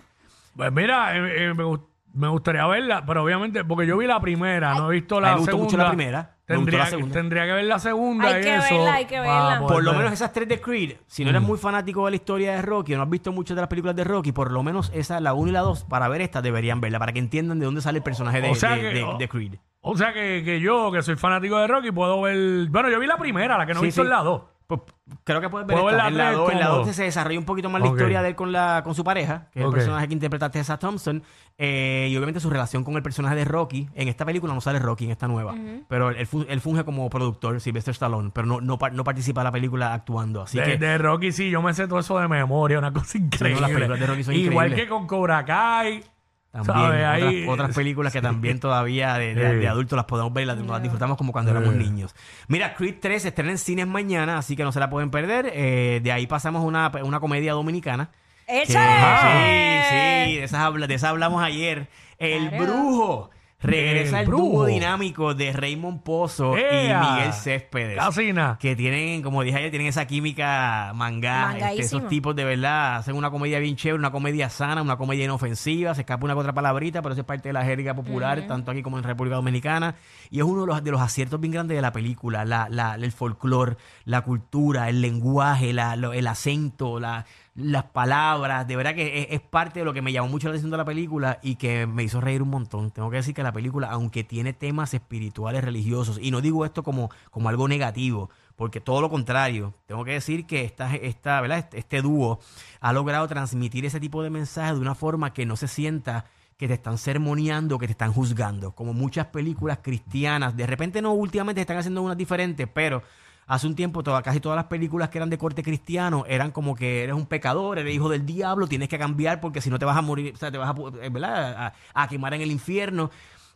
Pues 0.55 0.71
mira, 0.73 1.15
eh, 1.15 1.49
eh, 1.49 1.53
me, 1.53 1.63
gust- 1.63 1.85
me 2.13 2.27
gustaría 2.29 2.65
verla, 2.65 3.05
pero 3.05 3.23
obviamente, 3.23 3.63
porque 3.63 3.85
yo 3.85 3.97
vi 3.97 4.07
la 4.07 4.19
primera, 4.19 4.73
no 4.73 4.91
he 4.91 4.95
visto 4.95 5.21
la 5.21 5.33
me 5.33 5.37
gustó 5.37 5.51
segunda. 5.51 5.65
mucho 5.65 5.77
la 5.77 5.89
primera, 5.89 6.37
Tendría, 6.57 6.79
la 6.79 6.85
segunda. 6.87 7.13
tendría 7.13 7.45
que 7.45 7.51
ver 7.53 7.65
la 7.65 7.79
segunda 7.79 8.27
Hay 8.27 8.39
y 8.39 8.43
que 8.43 8.55
eso. 8.55 8.75
verla, 8.75 8.93
hay 8.95 9.05
que 9.05 9.17
para 9.17 9.33
verla. 9.33 9.59
poder 9.59 9.73
Por 9.73 9.83
lo 9.83 9.91
ver. 9.91 9.97
menos 9.99 10.13
esas 10.13 10.33
tres 10.33 10.47
de 10.47 10.59
Creed, 10.59 10.93
si 11.07 11.23
no 11.23 11.29
eres 11.29 11.41
muy 11.41 11.57
fanático 11.57 12.05
de 12.05 12.11
la 12.11 12.15
historia 12.15 12.55
de 12.55 12.61
Rocky 12.61 12.93
o 12.93 12.97
no 12.97 13.03
has 13.03 13.09
visto 13.09 13.31
muchas 13.31 13.55
de 13.55 13.61
las 13.61 13.67
películas 13.69 13.95
de 13.95 14.03
Rocky, 14.03 14.31
por 14.31 14.51
lo 14.51 14.63
menos 14.63 14.91
esa, 14.93 15.19
la 15.19 15.33
1 15.33 15.49
y 15.49 15.53
la 15.53 15.61
2, 15.61 15.85
para 15.85 16.07
ver 16.07 16.21
esta 16.21 16.41
deberían 16.41 16.81
verla, 16.81 16.99
para 16.99 17.13
que 17.13 17.19
entiendan 17.19 17.59
de 17.59 17.65
dónde 17.65 17.81
sale 17.81 17.99
el 17.99 18.03
personaje 18.03 18.41
de, 18.41 18.49
O 18.49 18.55
sea 18.55 18.71
de- 18.75 18.81
que- 18.81 18.87
de- 18.89 19.03
o- 19.03 19.17
de 19.17 19.27
Creed. 19.29 19.53
O 19.81 19.95
sea 19.95 20.11
que, 20.11 20.41
que 20.43 20.59
yo, 20.59 20.91
que 20.91 21.01
soy 21.01 21.15
fanático 21.15 21.57
de 21.59 21.67
Rocky, 21.67 21.91
puedo 21.91 22.21
ver. 22.21 22.67
Bueno, 22.69 22.89
yo 22.89 22.99
vi 22.99 23.07
la 23.07 23.17
primera, 23.17 23.57
la 23.57 23.65
que 23.65 23.73
no 23.73 23.79
he 23.79 23.83
Sí, 23.83 23.85
visto 23.87 24.01
sí. 24.01 24.05
en 24.07 24.09
la 24.11 24.23
2. 24.23 24.41
Pues, 24.69 24.81
creo 25.23 25.41
que 25.41 25.49
puedes 25.49 25.65
ver, 25.67 25.75
Puedo 25.77 25.89
esta. 25.89 26.03
ver 26.03 26.11
en 26.11 26.17
la 26.19 26.23
la 26.25 26.29
tres 26.29 26.37
2 26.37 26.51
en 26.51 26.59
la 26.59 26.65
cómodo. 26.67 26.85
2 26.85 26.95
se 26.95 27.03
desarrolla 27.05 27.39
un 27.39 27.45
poquito 27.45 27.71
más 27.71 27.81
Ok. 27.81 27.87
la 27.87 27.91
historia 27.93 28.21
de 28.21 28.27
él 28.29 28.35
con, 28.35 28.51
la, 28.51 28.81
con 28.83 28.93
su 28.93 29.03
pareja, 29.03 29.47
que 29.51 29.61
es 29.61 29.65
Ok. 29.65 29.71
el 29.71 29.77
personaje 29.79 30.07
que 30.07 30.13
interpreta 30.13 30.51
Tessa 30.51 30.77
Thompson, 30.77 31.23
eh, 31.57 32.07
y 32.11 32.15
obviamente 32.15 32.39
su 32.39 32.51
relación 32.51 32.83
con 32.83 32.95
el 32.95 33.01
personaje 33.01 33.35
de 33.35 33.45
Rocky. 33.45 33.89
En 33.95 34.07
esta 34.09 34.25
película 34.25 34.53
no 34.53 34.61
sale 34.61 34.77
Rocky, 34.77 35.05
en 35.05 35.11
esta 35.11 35.27
nueva, 35.27 35.55
pero 35.87 36.11
él, 36.11 36.27
fu- 36.27 36.45
él 36.47 36.61
funge 36.61 36.83
como 36.83 37.09
productor, 37.09 37.59
Sylvester 37.59 37.93
Stallone, 37.93 38.29
pero 38.31 38.45
no, 38.45 38.61
no, 38.61 38.77
par- 38.77 38.93
no 38.93 39.03
participa 39.03 39.41
en 39.41 39.45
la 39.45 39.51
película 39.51 39.91
actuando. 39.91 40.43
Así 40.43 40.59
De, 40.59 40.63
que 40.65 40.77
de 40.77 40.99
Rocky 40.99 41.31
sí, 41.31 41.49
yo 41.49 41.63
me 41.63 41.73
sé 41.73 41.87
todo 41.87 41.97
eso 41.97 42.19
de 42.19 42.27
memoria, 42.27 42.77
una 42.77 42.93
cosa 42.93 43.17
increíble. 43.17 43.61
las 43.61 43.71
películas 43.71 43.99
de 43.99 44.05
Rocky 44.05 44.23
son 44.23 44.35
Igual 44.35 44.67
increíbles. 44.67 44.83
que 44.85 44.87
con 44.87 45.07
Cobra 45.07 45.43
Kai. 45.45 46.03
También, 46.51 46.77
otras, 46.79 47.21
Ahí- 47.21 47.45
otras 47.47 47.75
películas 47.75 48.11
que 48.11 48.21
también 48.21 48.59
todavía 48.59 49.13
de, 49.15 49.35
de- 49.35 49.49
Sí. 49.51 49.55
de 49.57 49.67
adultos 49.67 49.95
las 49.95 50.05
podemos 50.05 50.33
ver 50.33 50.43
y 50.43 50.47
las, 50.47 50.57
las 50.57 50.81
disfrutamos 50.81 51.15
como 51.17 51.31
cuando 51.31 51.51
éramos 51.51 51.75
niños. 51.75 52.15
Mira, 52.47 52.73
Creed 52.73 52.95
3 52.99 53.21
se 53.21 53.27
estrena 53.29 53.51
en 53.51 53.57
cines 53.59 53.85
mañana, 53.87 54.37
así 54.39 54.55
que 54.55 54.63
no 54.63 54.71
se 54.71 54.79
la 54.79 54.89
pueden 54.89 55.11
perder. 55.11 55.51
Eh, 55.53 55.99
de 56.01 56.11
ahí 56.11 56.25
pasamos 56.27 56.61
a 56.63 56.65
una, 56.65 56.91
una 57.03 57.19
comedia 57.19 57.53
dominicana. 57.53 58.09
que- 58.47 58.63
¡Échale! 58.63 59.81
sí, 60.25 60.31
sí, 60.31 60.37
de 60.37 60.43
esas, 60.43 60.59
habla- 60.61 60.87
de 60.87 60.95
esas 60.95 61.11
hablamos 61.11 61.43
ayer. 61.43 61.87
El 62.17 62.49
Claro. 62.49 62.63
Brujo. 62.65 63.29
Regresa 63.61 64.21
El 64.21 64.25
el, 64.25 64.31
dúo 64.31 64.39
Brujo. 64.49 64.65
dinámico 64.67 65.33
de 65.33 65.51
Raymond 65.51 66.01
Pozo 66.01 66.55
¡Ea! 66.57 67.03
y 67.03 67.13
Miguel 67.15 67.33
Céspedes. 67.33 67.97
Casina. 67.97 68.57
Que 68.59 68.75
tienen, 68.75 69.21
como 69.21 69.43
dije 69.43 69.57
ayer, 69.57 69.69
tienen 69.69 69.87
esa 69.89 70.07
química 70.07 70.93
manga. 70.95 71.57
este, 71.57 71.81
esos 71.81 72.07
tipos 72.07 72.35
de 72.35 72.45
verdad 72.45 72.95
hacen 72.97 73.15
una 73.15 73.29
comedia 73.29 73.59
bien 73.59 73.75
chévere, 73.75 73.99
una 73.99 74.11
comedia 74.11 74.49
sana, 74.49 74.81
una 74.81 74.95
comedia 74.97 75.25
inofensiva. 75.25 75.93
Se 75.93 76.01
escapa 76.01 76.23
una 76.23 76.35
otra 76.37 76.53
palabrita, 76.53 77.01
pero 77.01 77.13
eso 77.13 77.21
es 77.21 77.27
parte 77.27 77.49
de 77.49 77.53
la 77.53 77.65
jerga 77.65 77.93
popular, 77.93 78.47
tanto 78.47 78.71
aquí 78.71 78.81
como 78.81 78.97
en 78.97 79.03
República 79.03 79.35
Dominicana. 79.35 79.95
Y 80.29 80.37
es 80.39 80.43
uno 80.45 80.61
de 80.61 80.67
los, 80.67 80.83
de 80.83 80.91
los 80.91 81.01
aciertos 81.01 81.39
bien 81.41 81.51
grandes 81.51 81.75
de 81.75 81.81
la 81.81 81.91
película. 81.91 82.45
La, 82.45 82.67
la- 82.69 82.95
el 82.95 83.11
folclore, 83.11 83.75
la 84.05 84.21
cultura, 84.21 84.87
el 84.89 85.01
lenguaje, 85.01 85.73
la- 85.73 85.95
lo- 85.97 86.13
el 86.13 86.27
acento, 86.27 86.99
la- 86.99 87.25
las 87.59 87.85
palabras. 87.85 88.67
De 88.67 88.75
verdad 88.75 88.95
que 88.95 89.27
es, 89.29 89.41
parte 89.41 89.79
de 89.79 89.85
lo 89.85 89.93
que 89.93 90.01
me 90.01 90.11
llamó 90.11 90.29
mucho 90.29 90.47
la 90.47 90.51
atención 90.51 90.71
de 90.71 90.77
la 90.77 90.85
película 90.85 91.39
y 91.41 91.55
que 91.55 91.85
me 91.85 92.03
hizo 92.03 92.21
reír 92.21 92.41
un 92.41 92.49
montón. 92.49 92.91
Tengo 92.91 93.09
que 93.09 93.17
decir 93.17 93.33
que 93.33 93.43
la 93.43 93.51
película, 93.51 93.89
aunque 93.91 94.23
tiene 94.23 94.53
temas 94.53 94.93
espirituales, 94.93 95.63
religiosos, 95.63 96.19
y 96.21 96.31
no 96.31 96.41
digo 96.41 96.65
esto 96.65 96.83
como, 96.83 97.09
como 97.31 97.49
algo 97.49 97.67
negativo, 97.67 98.29
porque 98.55 98.81
todo 98.81 99.01
lo 99.01 99.09
contrario, 99.09 99.73
tengo 99.85 100.03
que 100.03 100.11
decir 100.11 100.45
que 100.45 100.63
esta, 100.63 100.95
esta, 100.95 101.39
¿verdad? 101.41 101.59
este, 101.59 101.79
este 101.79 102.01
dúo 102.01 102.39
ha 102.79 102.93
logrado 102.93 103.27
transmitir 103.27 103.85
ese 103.85 103.99
tipo 103.99 104.23
de 104.23 104.29
mensaje 104.29 104.73
de 104.73 104.79
una 104.79 104.95
forma 104.95 105.33
que 105.33 105.45
no 105.45 105.55
se 105.55 105.67
sienta 105.67 106.25
que 106.57 106.67
te 106.67 106.73
están 106.73 106.97
sermoneando, 106.97 107.79
que 107.79 107.87
te 107.87 107.93
están 107.93 108.11
juzgando, 108.11 108.73
como 108.73 108.91
muchas 108.91 109.27
películas 109.27 109.79
cristianas. 109.81 110.57
De 110.57 110.67
repente 110.67 111.01
no, 111.01 111.13
últimamente 111.13 111.61
están 111.61 111.77
haciendo 111.77 112.01
unas 112.01 112.17
diferentes, 112.17 112.67
pero 112.73 113.01
hace 113.49 113.65
un 113.65 113.75
tiempo 113.75 114.03
casi 114.03 114.39
todas 114.39 114.55
las 114.55 114.65
películas 114.65 115.09
que 115.09 115.17
eran 115.17 115.31
de 115.31 115.39
corte 115.39 115.63
cristiano 115.63 116.23
eran 116.27 116.51
como 116.51 116.75
que 116.75 117.03
eres 117.03 117.15
un 117.15 117.25
pecador, 117.25 117.79
eres 117.79 117.93
hijo 117.95 118.07
del 118.07 118.23
diablo, 118.23 118.67
tienes 118.67 118.87
que 118.89 118.99
cambiar 118.99 119.41
porque 119.41 119.59
si 119.59 119.71
no 119.71 119.79
te 119.79 119.85
vas 119.85 119.97
a 119.97 120.03
morir, 120.03 120.33
o 120.35 120.37
sea, 120.37 120.51
te 120.51 120.59
vas 120.59 120.69
a, 120.69 120.73
eh, 121.01 121.71
a, 121.95 122.07
quemar 122.07 122.35
en 122.35 122.41
el 122.41 122.51
infierno. 122.51 123.09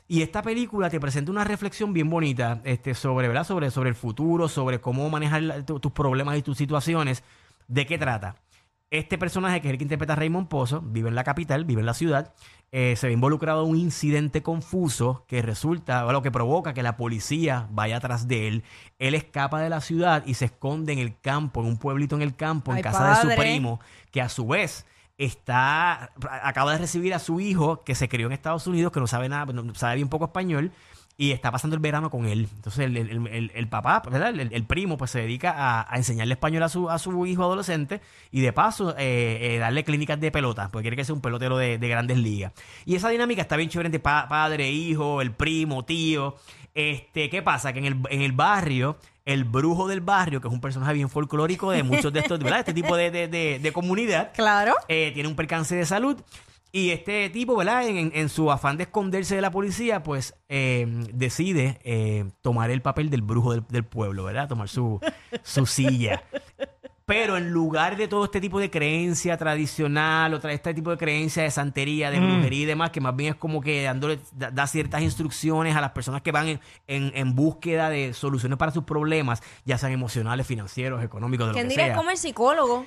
Y 0.08 0.24
esta 0.24 0.42
película 0.42 0.90
te 0.90 1.00
presenta 1.00 1.32
una 1.32 1.44
reflexión 1.44 1.94
bien 1.94 2.10
bonita 2.10 2.60
este, 2.64 2.96
sobre, 2.96 3.28
¿verdad? 3.28 3.46
Sobre, 3.46 3.70
sobre 3.70 3.90
el 3.90 3.96
futuro, 3.96 4.50
sobre 4.50 4.82
cómo 4.82 5.08
manejar 5.12 5.64
tu- 5.64 5.80
tus 5.80 5.92
problemas 5.92 6.38
y 6.38 6.42
tus 6.42 6.58
situaciones. 6.58 7.24
¿De 7.68 7.86
qué 7.86 8.00
trata? 8.00 8.36
Este 8.90 9.20
personaje, 9.20 9.62
que 9.62 9.68
es 9.68 9.72
el 9.74 9.78
que 9.78 9.86
interpreta 9.86 10.14
a 10.14 10.16
Raymond 10.16 10.48
Pozo, 10.48 10.82
vive 10.82 11.10
en 11.10 11.16
la 11.16 11.24
capital, 11.24 11.66
vive 11.66 11.82
en 11.82 11.86
la 11.86 11.94
ciudad, 11.94 12.34
eh, 12.76 12.96
se 12.96 13.06
ve 13.06 13.14
involucrado 13.14 13.64
en 13.64 13.70
un 13.70 13.78
incidente 13.78 14.42
confuso 14.42 15.26
que 15.28 15.44
resulta, 15.44 16.08
o 16.08 16.12
lo 16.12 16.24
que 16.24 16.32
provoca 16.32 16.74
que 16.74 16.82
la 16.82 16.98
policía 16.98 17.68
vaya 17.70 17.98
atrás 17.98 18.28
de 18.28 18.48
él. 18.48 18.64
Él 18.98 19.14
escapa 19.14 19.62
de 19.62 19.70
la 19.70 19.80
ciudad 19.80 20.24
y 20.26 20.34
se 20.34 20.46
esconde 20.46 20.92
en 20.92 20.98
el 20.98 21.20
campo, 21.22 21.62
en 21.62 21.68
un 21.68 21.78
pueblito 21.78 22.16
en 22.16 22.24
el 22.24 22.36
campo, 22.36 22.72
en 22.72 22.78
Ay, 22.78 22.84
casa 22.84 23.10
de 23.10 23.16
su 23.30 23.40
primo, 23.40 23.80
que 24.10 24.24
a 24.24 24.30
su 24.30 24.48
vez 24.48 24.88
está 25.20 26.14
acaba 26.42 26.72
de 26.72 26.80
recibir 26.80 27.14
a 27.14 27.20
su 27.20 27.40
hijo 27.40 27.84
que 27.84 27.94
se 27.94 28.10
crió 28.10 28.26
en 28.26 28.34
Estados 28.34 28.66
Unidos, 28.66 28.92
que 28.92 29.00
no 29.00 29.06
sabe 29.06 29.30
nada, 29.30 29.54
no 29.54 29.76
sabe 29.76 29.98
bien 29.98 30.10
poco 30.10 30.26
español. 30.26 30.72
Y 31.16 31.32
está 31.32 31.52
pasando 31.52 31.76
el 31.76 31.80
verano 31.80 32.10
con 32.10 32.26
él. 32.26 32.48
Entonces 32.56 32.86
el, 32.86 32.98
el- 32.98 33.28
el- 33.28 33.52
el 33.54 33.68
papá, 33.68 34.02
¿verdad? 34.10 34.30
El, 34.40 34.64
primo, 34.66 34.98
pues 34.98 35.12
se 35.12 35.20
dedica 35.22 35.52
a, 35.52 35.94
a 35.94 35.98
enseñarle 35.98 36.34
español 36.34 36.64
a 36.64 36.70
su, 36.70 36.90
a 36.90 36.98
su 36.98 37.26
hijo 37.28 37.44
adolescente 37.44 38.02
y 38.32 38.42
de 38.42 38.52
paso 38.52 38.96
eh, 38.98 39.38
eh, 39.56 39.58
darle 39.60 39.84
clínicas 39.84 40.20
de 40.20 40.32
pelota, 40.32 40.70
porque 40.72 40.84
quiere 40.86 40.98
que 40.98 41.06
sea 41.06 41.14
un 41.14 41.22
pelotero 41.22 41.58
de, 41.58 41.78
de 41.78 41.88
grandes 41.88 42.18
ligas. 42.18 42.52
Y 42.86 42.96
esa 42.96 43.10
dinámica 43.10 43.44
está 43.44 43.56
bien 43.58 43.70
chévere 43.70 43.88
entre 43.88 44.00
pa- 44.00 44.28
padre, 44.28 44.72
hijo, 44.72 45.22
el 45.22 45.32
primo, 45.32 45.86
tío. 45.86 46.36
Este, 46.74 47.30
¿Qué 47.30 47.44
pasa? 47.44 47.72
Que 47.74 47.80
en 47.80 47.86
el, 47.86 47.98
en 48.10 48.22
el 48.24 48.32
barrio, 48.32 48.98
el 49.26 49.44
brujo 49.44 49.88
del 49.88 50.02
barrio, 50.02 50.42
que 50.42 50.48
es 50.48 50.54
un 50.54 50.62
personaje 50.62 50.94
bien 50.94 51.10
folclórico 51.10 51.70
de 51.70 51.84
muchos 51.84 52.12
de 52.12 52.22
estos, 52.22 52.40
¿verdad? 52.40 52.60
Este 52.62 52.74
tipo 52.74 52.96
de, 52.98 53.12
de- 53.12 53.28
de- 53.28 53.60
de 53.60 53.72
comunidad, 53.72 54.32
Claro. 54.36 54.74
eh, 54.88 55.12
tiene 55.14 55.30
un 55.30 55.36
percance 55.36 55.76
de 55.76 55.86
salud. 55.86 56.18
Y 56.76 56.90
este 56.90 57.30
tipo, 57.30 57.56
¿verdad? 57.56 57.88
En, 57.88 58.12
en- 58.16 58.30
su 58.30 58.52
afán 58.52 58.78
de 58.78 58.84
esconderse 58.86 59.36
de 59.36 59.42
la 59.42 59.52
policía, 59.52 60.02
pues 60.02 60.34
eh, 60.50 60.88
decide 61.14 61.80
eh, 61.84 62.26
tomar 62.42 62.72
el 62.72 62.82
papel 62.82 63.12
del 63.12 63.22
brujo 63.22 63.52
del, 63.54 63.64
del 63.70 63.84
pueblo, 63.86 64.24
¿verdad? 64.24 64.50
Tomar 64.50 64.68
su, 64.68 65.00
su 65.44 65.66
silla. 65.68 66.24
Pero 67.06 67.38
en 67.38 67.52
lugar 67.52 67.96
de 67.96 68.08
todo 68.08 68.26
este 68.26 68.42
tipo 68.42 68.60
de 68.60 68.72
creencia 68.72 69.38
tradicional, 69.38 70.34
otra 70.34 70.52
este 70.54 70.74
tipo 70.74 70.90
de 70.90 70.98
creencia 70.98 71.44
de 71.44 71.52
santería, 71.52 72.10
de 72.10 72.20
brujería 72.20 72.62
y 72.62 72.66
demás, 72.66 72.90
que 72.90 73.02
más 73.02 73.16
bien 73.16 73.34
es 73.34 73.36
como 73.40 73.62
que 73.62 73.84
dándole, 73.84 74.20
da, 74.32 74.50
da 74.50 74.66
ciertas 74.66 75.02
instrucciones 75.04 75.76
a 75.76 75.82
las 75.82 75.92
personas 75.92 76.24
que 76.24 76.32
van 76.32 76.48
en, 76.48 76.60
en- 76.88 77.12
en 77.14 77.36
búsqueda 77.36 77.90
de 77.92 78.14
soluciones 78.14 78.58
para 78.58 78.72
sus 78.72 78.86
problemas, 78.86 79.44
ya 79.64 79.78
sean 79.78 79.92
emocionales, 79.92 80.48
financieros, 80.48 81.04
económicos, 81.04 81.46
de 81.48 81.52
lo 81.52 81.54
¿Quién 81.54 81.68
que 81.68 81.70
diría 81.72 81.86
sea. 81.88 81.96
como 81.98 82.10
el 82.10 82.18
psicólogo? 82.18 82.86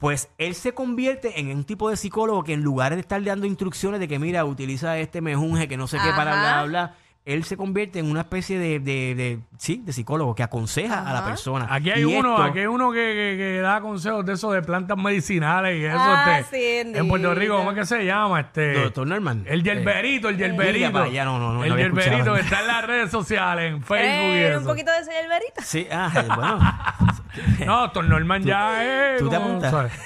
Pues 0.00 0.30
él 0.38 0.54
se 0.54 0.72
convierte 0.72 1.38
en 1.38 1.54
un 1.54 1.64
tipo 1.64 1.90
de 1.90 1.96
psicólogo 1.98 2.42
que 2.42 2.54
en 2.54 2.62
lugar 2.62 2.94
de 2.94 3.02
estar 3.02 3.22
dando 3.22 3.44
instrucciones 3.44 4.00
de 4.00 4.08
que, 4.08 4.18
mira, 4.18 4.46
utiliza 4.46 4.98
este 4.98 5.20
mejunje 5.20 5.68
que 5.68 5.76
no 5.76 5.86
sé 5.86 5.98
qué 5.98 6.08
para 6.16 6.32
Ajá. 6.32 6.40
bla, 6.40 6.52
bla, 6.52 6.64
bla, 6.64 6.96
él 7.32 7.44
se 7.44 7.56
convierte 7.56 7.98
en 7.98 8.10
una 8.10 8.20
especie 8.20 8.58
de, 8.58 8.80
de, 8.80 9.14
de- 9.14 9.38
sí, 9.58 9.82
de 9.84 9.92
psicólogo 9.92 10.34
que 10.34 10.42
aconseja 10.42 11.08
a 11.08 11.12
la 11.12 11.24
persona. 11.24 11.66
Aquí 11.70 11.90
hay 11.90 12.00
Y 12.02 12.04
uno, 12.04 12.30
esto- 12.36 12.42
aquí 12.42 12.58
hay 12.60 12.66
uno 12.66 12.90
que, 12.92 12.98
que- 12.98 13.36
que 13.38 13.60
da 13.60 13.80
consejos 13.80 14.24
de 14.26 14.32
eso 14.34 14.52
de 14.52 14.62
plantas 14.62 14.96
medicinales 14.96 15.78
y 15.80 15.84
eso. 15.84 15.96
Ah, 15.98 16.38
este, 16.40 16.82
sí, 16.84 16.96
en 16.98 17.08
Puerto 17.08 17.34
Rico. 17.34 17.56
¿cómo 17.56 17.70
es 17.72 17.78
que 17.78 17.86
se 17.86 18.04
llama? 18.04 18.40
Este, 18.40 18.74
Doctor 18.82 19.06
Norman. 19.06 19.44
El 19.46 19.62
yerberito, 19.62 20.28
el 20.28 20.36
yerberito. 20.36 20.78
Mira 20.78 20.92
para 20.92 21.04
allá, 21.06 21.24
no, 21.24 21.38
no, 21.38 21.52
no, 21.52 21.62
El 21.62 21.68
no 21.70 21.74
había 21.74 21.86
yerberito 21.86 22.34
que 22.34 22.40
está 22.42 22.60
en 22.60 22.66
las 22.66 22.84
redes 22.86 23.10
sociales, 23.10 23.72
en 23.72 23.82
Facebook 23.82 24.00
y 24.04 24.38
Eh, 24.38 24.48
eso. 24.50 24.58
un 24.60 24.66
poquito 24.66 24.90
de 24.92 25.04
señor 25.04 25.28
Verita. 25.28 25.62
Sí, 25.62 25.86
ah, 25.92 26.10
bueno. 26.36 27.66
No, 27.66 27.80
Doctor 27.82 28.04
Norman 28.04 28.42
ya 28.42 28.84
es. 29.14 29.18
tú 29.20 29.28
te 29.28 29.36
como, 29.36 29.48
apuntas. 29.48 29.70
¿sabes? 29.70 29.92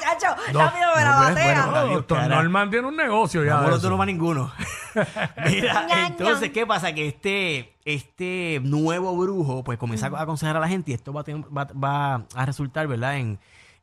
Chacho, 0.00 0.36
No, 0.52 0.58
rápido 0.60 0.86
me 0.96 1.02
la 1.02 1.10
no, 1.10 1.16
pues, 1.16 1.28
batea. 1.34 1.54
bueno, 1.54 1.70
No, 1.70 1.76
Adiós, 1.78 1.94
Doctor 1.94 2.18
cara. 2.18 2.36
Norman 2.36 2.70
tiene 2.70 2.88
un 2.88 2.96
negocio 2.96 3.42
ya. 3.44 3.54
No 3.54 3.62
de 3.62 3.68
los 3.70 3.78
eso. 3.78 3.90
no 3.90 3.96
va 3.98 4.04
ninguno. 4.06 4.52
Mira, 5.50 6.06
entonces. 6.06 6.50
¿qué 6.50 6.66
pasa? 6.66 6.92
Que 6.94 7.08
este, 7.08 7.74
este 7.84 8.60
nuevo 8.62 9.16
brujo, 9.16 9.64
pues 9.64 9.78
comienza 9.78 10.06
a 10.08 10.22
aconsejar 10.22 10.56
a 10.56 10.60
la 10.60 10.68
gente 10.68 10.90
y 10.90 10.94
esto 10.94 11.12
va 11.12 11.22
a, 11.22 11.24
tener- 11.24 11.44
va, 11.56 11.64
va 11.72 12.26
a 12.34 12.46
resultar, 12.46 12.86
¿verdad? 12.86 13.16
En, 13.18 13.38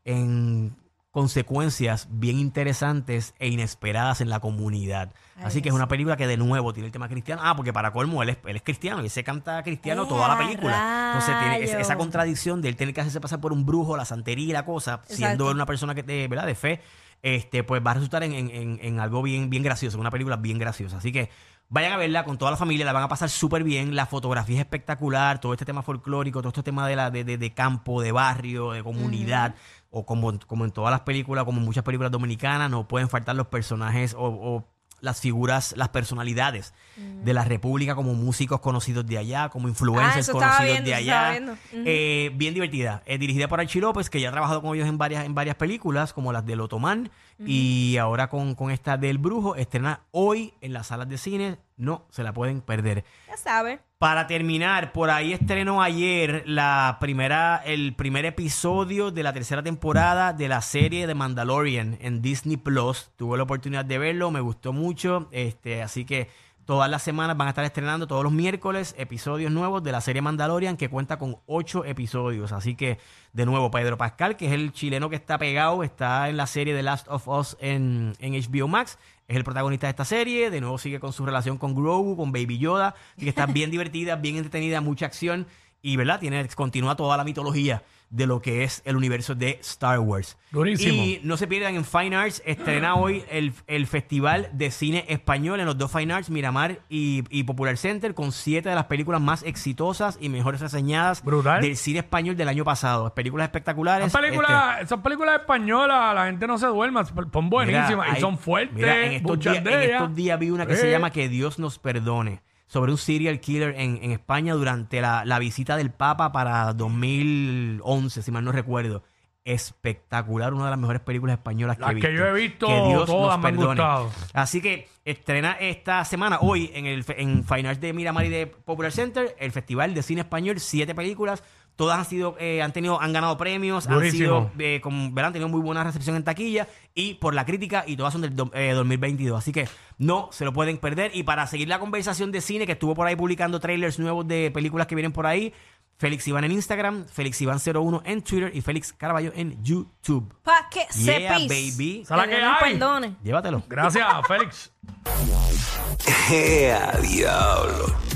en 0.05 0.75
consecuencias 1.11 2.07
bien 2.09 2.39
interesantes 2.39 3.33
e 3.37 3.49
inesperadas 3.49 4.21
en 4.21 4.29
la 4.29 4.39
comunidad. 4.39 5.11
Ay, 5.35 5.43
Así 5.45 5.61
que 5.61 5.67
es 5.67 5.75
una 5.75 5.89
película 5.89 6.15
que 6.15 6.25
de 6.25 6.37
nuevo 6.37 6.71
tiene 6.71 6.87
el 6.87 6.93
tema 6.93 7.09
cristiano. 7.09 7.41
Ah, 7.43 7.53
porque 7.55 7.73
para 7.73 7.91
colmo 7.91 8.23
él 8.23 8.29
es, 8.29 8.37
él 8.45 8.55
es 8.55 8.61
cristiano 8.61 9.03
y 9.03 9.09
se 9.09 9.21
canta 9.23 9.61
cristiano 9.61 10.03
¡Eh, 10.03 10.07
toda 10.07 10.29
la 10.29 10.35
a 10.35 10.37
película. 10.37 11.11
Entonces 11.13 11.35
tiene 11.41 11.63
esa, 11.65 11.77
rayos! 11.79 11.95
contradicción 11.97 12.61
de 12.61 12.69
él 12.69 12.77
tener 12.77 12.93
que 12.93 13.01
hacerse 13.01 13.19
pasar 13.19 13.41
por 13.41 13.51
un 13.51 13.65
brujo, 13.65 13.97
la 13.97 14.05
santería 14.05 14.45
y 14.45 14.53
la 14.53 14.63
cosa, 14.65 15.01
siendo 15.05 15.25
Exacto. 15.25 15.49
él 15.49 15.55
una 15.55 15.65
persona 15.65 15.93
que 15.95 16.03
te, 16.03 16.27
¿verdad? 16.29 16.45
de 16.45 16.55
fe, 16.55 16.81
este, 17.23 17.63
pues 17.63 17.81
va 17.85 17.91
a 17.91 17.93
resultar 17.95 18.23
en, 18.23 18.33
en- 18.33 18.79
en- 18.81 18.99
algo 18.99 19.21
bien, 19.21 19.49
bien 19.49 19.63
gracioso, 19.63 19.99
una 19.99 20.11
película 20.11 20.37
bien 20.37 20.57
graciosa. 20.57 20.97
Así 20.97 21.11
que 21.11 21.29
vayan 21.69 21.93
a 21.93 21.97
verla 21.97 22.23
con 22.25 22.37
toda 22.37 22.51
la 22.51 22.57
familia, 22.57 22.85
la 22.85 22.93
van 22.93 23.03
a 23.03 23.07
pasar 23.07 23.29
súper 23.29 23.63
bien, 23.63 23.95
la 23.95 24.05
fotografía 24.05 24.55
es 24.55 24.61
espectacular, 24.61 25.39
todo 25.39 25.53
este 25.53 25.65
tema 25.65 25.81
folclórico, 25.83 26.39
todo 26.41 26.49
este 26.49 26.63
tema 26.63 26.87
de, 26.87 26.95
la, 26.95 27.11
de, 27.11 27.23
de- 27.23 27.37
de 27.37 27.53
campo, 27.53 28.01
de 28.01 28.11
barrio, 28.11 28.71
de 28.71 28.83
comunidad, 28.83 29.55
o 29.89 30.05
como, 30.05 30.37
como 30.47 30.65
en 30.65 30.71
todas 30.71 30.91
las 30.91 31.01
películas, 31.01 31.45
como 31.45 31.59
en 31.59 31.65
muchas 31.65 31.83
películas 31.83 32.11
dominicanas, 32.11 32.69
no 32.71 32.87
pueden 32.87 33.09
faltar 33.09 33.35
los 33.35 33.47
personajes 33.47 34.13
o, 34.13 34.23
o 34.25 34.67
las 35.01 35.19
figuras, 35.19 35.73
las 35.75 35.89
personalidades 35.89 36.73
de 36.95 37.33
la 37.33 37.43
República 37.43 37.95
como 37.95 38.13
músicos 38.13 38.61
conocidos 38.61 39.05
de 39.05 39.17
allá, 39.17 39.49
como 39.49 39.67
influencers 39.67 40.15
Ah, 40.15 40.19
estaba 40.19 40.39
conocidos 40.39 40.71
viendo, 40.71 40.89
de 40.89 40.95
allá. 40.95 41.39
Eh, 41.73 42.31
bien 42.35 42.53
divertida. 42.53 43.01
Eh, 43.05 43.17
dirigida 43.17 43.47
por 43.47 43.59
Archie 43.59 43.81
López, 43.81 44.09
que 44.09 44.21
ya 44.21 44.29
ha 44.29 44.31
trabajado 44.31 44.61
con 44.61 44.75
ellos 44.75 44.87
en 44.87 44.97
varias, 44.97 45.25
en 45.25 45.33
varias 45.33 45.55
películas, 45.55 46.13
como 46.13 46.31
las 46.31 46.45
del 46.45 46.61
Otomán. 46.61 47.09
Y 47.45 47.97
ahora 47.97 48.29
con, 48.29 48.55
con 48.55 48.71
esta 48.71 48.97
del 48.97 49.17
Brujo, 49.17 49.55
estrena 49.55 50.01
hoy 50.11 50.53
en 50.61 50.73
las 50.73 50.87
salas 50.87 51.09
de 51.09 51.17
cine. 51.17 51.57
No 51.77 52.05
se 52.11 52.23
la 52.23 52.33
pueden 52.33 52.61
perder. 52.61 53.03
Ya 53.27 53.37
sabes. 53.37 53.79
Para 53.97 54.27
terminar, 54.27 54.93
por 54.93 55.09
ahí 55.09 55.33
estrenó 55.33 55.81
ayer 55.81 56.43
la 56.47 56.97
primera, 56.99 57.61
el 57.65 57.95
primer 57.95 58.25
episodio 58.25 59.11
de 59.11 59.23
la 59.23 59.33
tercera 59.33 59.61
temporada 59.61 60.33
de 60.33 60.47
la 60.47 60.61
serie 60.61 61.05
de 61.05 61.15
Mandalorian 61.15 61.97
en 62.01 62.21
Disney 62.21 62.57
Plus. 62.57 63.11
Tuve 63.15 63.37
la 63.37 63.43
oportunidad 63.43 63.85
de 63.85 63.97
verlo, 63.99 64.31
me 64.31 64.41
gustó 64.41 64.73
mucho. 64.73 65.29
Este, 65.31 65.83
así 65.83 66.05
que 66.05 66.29
todas 66.65 66.89
las 66.89 67.01
semanas 67.01 67.37
van 67.37 67.47
a 67.47 67.51
estar 67.51 67.65
estrenando 67.65 68.07
todos 68.07 68.23
los 68.23 68.31
miércoles 68.31 68.95
episodios 68.97 69.51
nuevos 69.51 69.83
de 69.83 69.91
la 69.91 70.01
serie 70.01 70.21
Mandalorian 70.21 70.77
que 70.77 70.89
cuenta 70.89 71.17
con 71.17 71.37
ocho 71.45 71.85
episodios. 71.85 72.51
Así 72.51 72.75
que, 72.75 72.99
de 73.33 73.45
nuevo, 73.45 73.71
Pedro 73.71 73.97
Pascal, 73.97 74.37
que 74.37 74.47
es 74.47 74.53
el 74.53 74.71
chileno 74.71 75.09
que 75.09 75.15
está 75.15 75.37
pegado, 75.37 75.83
está 75.83 76.29
en 76.29 76.37
la 76.37 76.47
serie 76.47 76.73
The 76.73 76.83
Last 76.83 77.07
of 77.09 77.27
Us 77.27 77.57
en, 77.59 78.13
en 78.19 78.33
HBO 78.33 78.67
Max. 78.67 78.97
Es 79.27 79.37
el 79.37 79.43
protagonista 79.43 79.87
de 79.87 79.91
esta 79.91 80.05
serie. 80.05 80.49
De 80.49 80.61
nuevo 80.61 80.77
sigue 80.77 80.99
con 80.99 81.13
su 81.13 81.25
relación 81.25 81.57
con 81.57 81.73
Grogu, 81.73 82.17
con 82.17 82.31
Baby 82.31 82.57
Yoda. 82.57 82.95
Así 83.15 83.23
que 83.23 83.29
está 83.29 83.45
bien 83.45 83.71
divertida, 83.71 84.15
bien 84.15 84.37
entretenida, 84.37 84.81
mucha 84.81 85.05
acción. 85.05 85.47
Y, 85.81 85.95
¿verdad? 85.97 86.19
Tiene, 86.19 86.47
continúa 86.49 86.95
toda 86.95 87.17
la 87.17 87.23
mitología 87.23 87.83
de 88.11 88.27
lo 88.27 88.41
que 88.41 88.63
es 88.65 88.81
el 88.85 88.97
universo 88.97 89.35
de 89.35 89.57
Star 89.61 89.99
Wars. 89.99 90.37
Durísimo. 90.51 91.01
Y 91.01 91.21
no 91.23 91.37
se 91.37 91.47
pierdan 91.47 91.75
en 91.75 91.85
Fine 91.85 92.15
Arts. 92.15 92.43
Estrena 92.45 92.95
hoy 92.95 93.23
el, 93.31 93.53
el 93.67 93.87
Festival 93.87 94.49
de 94.51 94.69
Cine 94.69 95.05
Español 95.07 95.61
en 95.61 95.65
los 95.65 95.77
dos 95.77 95.91
Fine 95.91 96.13
Arts, 96.13 96.29
Miramar 96.29 96.79
y, 96.89 97.23
y 97.29 97.43
Popular 97.43 97.77
Center, 97.77 98.13
con 98.13 98.33
siete 98.33 98.67
de 98.67 98.75
las 98.75 98.85
películas 98.85 99.21
más 99.21 99.43
exitosas 99.43 100.17
y 100.19 100.27
mejores 100.27 100.59
reseñadas 100.59 101.23
Brutal. 101.23 101.61
del 101.61 101.77
cine 101.77 101.99
español 101.99 102.35
del 102.35 102.49
año 102.49 102.65
pasado. 102.65 103.13
Películas 103.15 103.45
espectaculares. 103.45 104.07
Esas 104.07 104.21
películas, 104.21 104.81
esas 104.81 104.99
películas 104.99 105.39
españolas, 105.39 106.13
la 106.13 106.25
gente 106.25 106.47
no 106.47 106.57
se 106.57 106.67
duerma, 106.67 107.05
son 107.05 107.49
buenísimas 107.49 108.07
Mira, 108.07 108.17
y 108.17 108.19
son 108.19 108.37
fuertes. 108.37 108.75
mira, 108.75 109.05
en, 109.05 109.13
estos 109.13 109.39
días, 109.39 109.65
en 109.65 109.89
estos 109.91 110.15
días 110.15 110.37
vi 110.37 110.49
una 110.49 110.65
que 110.65 110.75
se 110.75 110.91
llama 110.91 111.11
Que 111.11 111.29
Dios 111.29 111.59
nos 111.59 111.79
perdone, 111.79 112.41
sobre 112.71 112.93
un 112.93 112.97
serial 112.97 113.41
killer 113.41 113.75
en, 113.77 113.99
en 114.01 114.11
España 114.11 114.53
durante 114.53 115.01
la, 115.01 115.25
la 115.25 115.39
visita 115.39 115.75
del 115.75 115.91
Papa 115.91 116.31
para 116.31 116.71
2011, 116.71 118.21
si 118.21 118.31
mal 118.31 118.45
no 118.45 118.53
recuerdo. 118.53 119.03
Espectacular, 119.43 120.53
una 120.53 120.65
de 120.65 120.69
las 120.69 120.79
mejores 120.79 121.01
películas 121.01 121.33
españolas 121.33 121.77
que 121.77 121.83
he 121.83 121.93
visto. 121.95 122.07
que 122.07 122.15
yo 122.15 122.25
he 122.27 122.33
visto, 122.33 122.67
Que 122.67 122.87
Dios 122.87 123.05
todas 123.07 123.37
nos 123.37 123.43
me 123.43 123.49
han 123.49 123.55
gustado. 123.57 124.09
Así 124.31 124.61
que 124.61 124.87
estrena 125.03 125.57
esta 125.59 126.05
semana, 126.05 126.37
hoy, 126.39 126.71
en 126.73 126.85
el 126.85 127.03
en 127.09 127.43
Fine 127.43 127.67
Arts 127.67 127.81
de 127.81 127.91
Miramar 127.91 128.23
y 128.25 128.29
de 128.29 128.47
Popular 128.47 128.93
Center, 128.93 129.35
el 129.37 129.51
Festival 129.51 129.93
de 129.93 130.01
Cine 130.01 130.21
Español, 130.21 130.57
siete 130.61 130.95
películas. 130.95 131.43
Todas 131.81 131.97
han 131.97 132.05
sido, 132.05 132.35
eh, 132.39 132.61
han 132.61 132.71
tenido, 132.73 133.01
han 133.01 133.11
ganado 133.11 133.35
premios, 133.39 133.87
han 133.87 134.11
sido, 134.11 134.51
eh, 134.59 134.79
con, 134.83 135.15
¿verdad? 135.15 135.29
han 135.29 135.33
tenido 135.33 135.49
muy 135.49 135.61
buena 135.61 135.83
recepción 135.83 136.15
en 136.15 136.23
taquilla 136.23 136.67
y 136.93 137.15
por 137.15 137.33
la 137.33 137.43
crítica 137.43 137.83
y 137.87 137.97
todas 137.97 138.13
son 138.13 138.21
del 138.21 138.35
do- 138.35 138.51
eh, 138.53 138.73
2022. 138.73 139.35
Así 139.35 139.51
que 139.51 139.67
no 139.97 140.29
se 140.31 140.45
lo 140.45 140.53
pueden 140.53 140.77
perder. 140.77 141.09
Y 141.15 141.23
para 141.23 141.47
seguir 141.47 141.67
la 141.69 141.79
conversación 141.79 142.31
de 142.31 142.39
cine 142.41 142.67
que 142.67 142.73
estuvo 142.73 142.93
por 142.93 143.07
ahí 143.07 143.15
publicando 143.15 143.59
trailers 143.59 143.97
nuevos 143.97 144.27
de 144.27 144.51
películas 144.51 144.85
que 144.85 144.93
vienen 144.93 145.11
por 145.11 145.25
ahí, 145.25 145.53
Félix 145.97 146.27
Iván 146.27 146.43
en 146.43 146.51
Instagram, 146.51 147.05
Félix 147.07 147.41
Iván01 147.41 148.01
en 148.05 148.21
Twitter 148.21 148.51
y 148.53 148.61
Félix 148.61 148.93
Caraballo 148.93 149.31
en 149.35 149.63
YouTube. 149.63 150.31
Pa' 150.43 150.69
que 150.69 150.81
Yeah, 150.99 151.39
sepis. 151.39 151.47
baby. 151.77 152.05
Que 152.07 152.29
que 152.29 152.37
Dios 152.37 152.41
nos 152.43 152.61
hay. 152.61 152.71
perdone. 152.73 153.15
Llévatelo. 153.23 153.63
Gracias, 153.67 154.05
Félix. 154.27 154.71
¡Ea, 156.31 156.91
diablo! 157.01 158.10